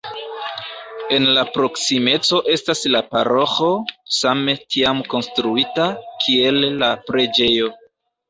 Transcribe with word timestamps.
En 1.17 1.25
la 1.37 1.41
proksimeco 1.57 2.39
estas 2.53 2.81
la 2.95 3.01
paroĥo, 3.11 3.69
same 4.19 4.55
tiam 4.75 5.03
konstruita, 5.13 5.85
kiel 6.25 6.59
la 6.85 6.89
preĝejo. 7.11 7.71